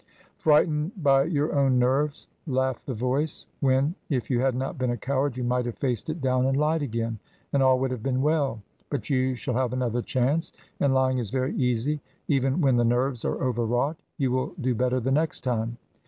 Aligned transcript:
Frightened 0.39 1.03
by 1.03 1.25
your 1.25 1.53
own 1.53 1.77
nerves, 1.77 2.25
laughed 2.47 2.87
the 2.87 2.93
voice, 2.95 3.45
when, 3.59 3.93
if 4.09 4.31
you 4.31 4.39
had 4.39 4.55
not 4.55 4.79
been 4.79 4.89
a 4.89 4.97
coward, 4.97 5.37
you 5.37 5.43
might 5.43 5.67
have 5.67 5.77
faced 5.77 6.09
it 6.09 6.19
down 6.21 6.47
and 6.47 6.57
lied 6.57 6.81
again, 6.81 7.19
and 7.53 7.61
all 7.61 7.77
would 7.77 7.91
have 7.91 8.01
been 8.01 8.23
well. 8.23 8.63
But 8.89 9.11
you 9.11 9.35
shall 9.35 9.53
have 9.53 9.73
another 9.73 10.01
chance, 10.01 10.53
and 10.79 10.91
lying 10.91 11.19
is 11.19 11.29
very 11.29 11.55
easy, 11.55 12.01
even 12.27 12.61
when 12.61 12.77
the 12.77 12.83
nerves 12.83 13.23
are 13.25 13.43
over 13.43 13.63
wrought. 13.63 13.97
You 14.17 14.31
will 14.31 14.55
do 14.59 14.73
better 14.73 14.99
the 14.99 15.11
next 15.11 15.41
time. 15.41 15.77